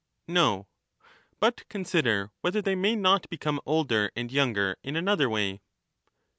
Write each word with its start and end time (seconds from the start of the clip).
No. 0.27 0.65
But 1.39 1.69
consider 1.69 2.31
whether 2.41 2.59
they 2.59 2.73
may 2.73 2.95
not 2.95 3.29
become 3.29 3.61
older 3.67 4.11
and 4.15 4.31
younger 4.31 4.75
in 4.81 4.95
another 4.95 5.29
way. 5.29 5.61